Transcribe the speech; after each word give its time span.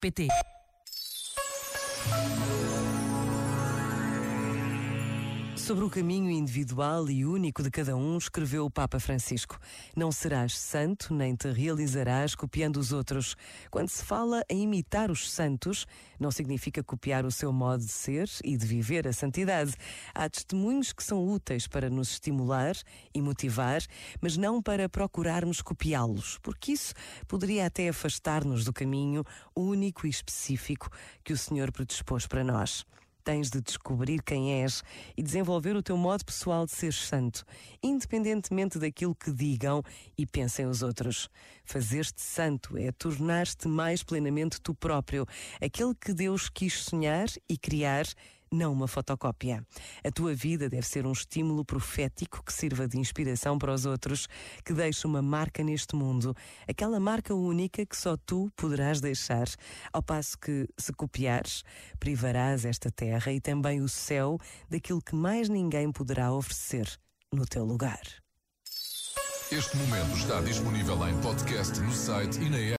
pété. 0.00 0.28
Sobre 5.58 5.84
o 5.84 5.90
caminho 5.90 6.30
individual 6.30 7.10
e 7.10 7.26
único 7.26 7.62
de 7.62 7.70
cada 7.70 7.94
um, 7.94 8.16
escreveu 8.16 8.64
o 8.64 8.70
Papa 8.70 9.00
Francisco: 9.00 9.58
Não 9.94 10.10
serás 10.10 10.56
santo, 10.56 11.12
nem 11.12 11.34
te 11.34 11.50
realizarás 11.50 12.34
copiando 12.34 12.76
os 12.76 12.92
outros. 12.92 13.36
Quando 13.70 13.88
se 13.88 14.02
fala 14.02 14.42
em 14.48 14.62
imitar 14.62 15.10
os 15.10 15.30
santos, 15.30 15.84
não 16.18 16.30
significa 16.30 16.82
copiar 16.82 17.26
o 17.26 17.30
seu 17.30 17.52
modo 17.52 17.84
de 17.84 17.90
ser 17.90 18.30
e 18.42 18.56
de 18.56 18.64
viver 18.64 19.06
a 19.06 19.12
santidade. 19.12 19.74
Há 20.14 20.28
testemunhos 20.30 20.92
que 20.92 21.02
são 21.02 21.28
úteis 21.28 21.66
para 21.66 21.90
nos 21.90 22.12
estimular 22.12 22.74
e 23.12 23.20
motivar, 23.20 23.82
mas 24.22 24.36
não 24.36 24.62
para 24.62 24.88
procurarmos 24.88 25.60
copiá-los, 25.60 26.38
porque 26.38 26.72
isso 26.72 26.94
poderia 27.26 27.66
até 27.66 27.88
afastar-nos 27.88 28.64
do 28.64 28.72
caminho 28.72 29.24
único 29.54 30.06
e 30.06 30.10
específico 30.10 30.88
que 31.22 31.32
o 31.32 31.36
Senhor 31.36 31.72
predispôs 31.72 32.26
para 32.26 32.44
nós 32.44 32.86
tens 33.24 33.50
de 33.50 33.60
descobrir 33.60 34.22
quem 34.22 34.62
és 34.62 34.82
e 35.16 35.22
desenvolver 35.22 35.76
o 35.76 35.82
teu 35.82 35.96
modo 35.96 36.24
pessoal 36.24 36.64
de 36.66 36.72
ser 36.72 36.92
santo, 36.92 37.44
independentemente 37.82 38.78
daquilo 38.78 39.14
que 39.14 39.30
digam 39.30 39.82
e 40.16 40.26
pensem 40.26 40.66
os 40.66 40.82
outros. 40.82 41.28
Fazer-te 41.64 42.20
santo 42.20 42.76
é 42.76 42.90
tornar-te 42.92 43.68
mais 43.68 44.02
plenamente 44.02 44.60
tu 44.60 44.74
próprio, 44.74 45.26
aquele 45.60 45.94
que 45.94 46.12
Deus 46.12 46.48
quis 46.48 46.84
sonhar 46.84 47.28
e 47.48 47.56
criar 47.56 48.06
não 48.52 48.72
uma 48.72 48.88
fotocópia. 48.88 49.64
A 50.04 50.10
tua 50.10 50.34
vida 50.34 50.68
deve 50.68 50.86
ser 50.86 51.06
um 51.06 51.12
estímulo 51.12 51.64
profético 51.64 52.42
que 52.44 52.52
sirva 52.52 52.88
de 52.88 52.98
inspiração 52.98 53.58
para 53.58 53.72
os 53.72 53.86
outros, 53.86 54.28
que 54.64 54.72
deixe 54.72 55.06
uma 55.06 55.22
marca 55.22 55.62
neste 55.62 55.94
mundo, 55.94 56.34
aquela 56.68 57.00
marca 57.00 57.34
única 57.34 57.84
que 57.84 57.96
só 57.96 58.16
tu 58.16 58.50
poderás 58.56 59.00
deixar, 59.00 59.46
ao 59.92 60.02
passo 60.02 60.38
que, 60.38 60.68
se 60.78 60.92
copiares, 60.92 61.62
privarás 61.98 62.64
esta 62.64 62.90
terra 62.90 63.32
e 63.32 63.40
também 63.40 63.80
o 63.80 63.88
céu 63.88 64.38
daquilo 64.68 65.02
que 65.02 65.14
mais 65.14 65.48
ninguém 65.48 65.90
poderá 65.92 66.32
oferecer 66.32 66.88
no 67.32 67.44
teu 67.46 67.64
lugar. 67.64 68.00
Este 69.50 69.78
momento 69.78 70.14
está 70.14 70.42
disponível 70.42 71.08
em 71.08 71.18
podcast 71.22 71.80
no 71.80 71.90
site 71.90 72.38
e 72.38 72.50
na 72.50 72.58
app. 72.58 72.76